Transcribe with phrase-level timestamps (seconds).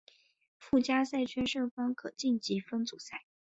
[0.57, 3.23] 附加赛圈胜方可晋级分组赛。